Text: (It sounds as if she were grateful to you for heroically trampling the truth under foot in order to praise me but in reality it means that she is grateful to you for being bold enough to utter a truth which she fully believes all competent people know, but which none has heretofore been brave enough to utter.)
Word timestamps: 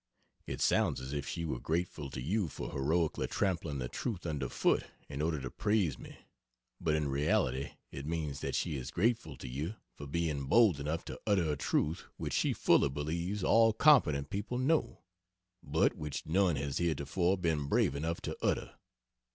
(It 0.47 0.61
sounds 0.61 0.99
as 0.99 1.13
if 1.13 1.27
she 1.27 1.45
were 1.45 1.59
grateful 1.59 2.09
to 2.09 2.19
you 2.19 2.47
for 2.47 2.71
heroically 2.71 3.27
trampling 3.27 3.77
the 3.77 3.87
truth 3.87 4.25
under 4.25 4.49
foot 4.49 4.85
in 5.07 5.21
order 5.21 5.39
to 5.39 5.51
praise 5.51 5.99
me 5.99 6.17
but 6.79 6.95
in 6.95 7.07
reality 7.07 7.73
it 7.91 8.07
means 8.07 8.39
that 8.39 8.55
she 8.55 8.77
is 8.77 8.89
grateful 8.89 9.37
to 9.37 9.47
you 9.47 9.75
for 9.93 10.07
being 10.07 10.47
bold 10.47 10.79
enough 10.79 11.05
to 11.05 11.21
utter 11.27 11.51
a 11.51 11.55
truth 11.55 12.05
which 12.17 12.33
she 12.33 12.51
fully 12.51 12.89
believes 12.89 13.43
all 13.43 13.73
competent 13.73 14.31
people 14.31 14.57
know, 14.57 15.03
but 15.61 15.95
which 15.95 16.25
none 16.25 16.55
has 16.55 16.79
heretofore 16.79 17.37
been 17.37 17.67
brave 17.69 17.93
enough 17.93 18.21
to 18.21 18.35
utter.) 18.41 18.73